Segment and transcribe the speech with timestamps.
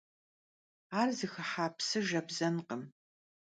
[0.99, 2.83] Ar zıxıha psı jjebzenkhım.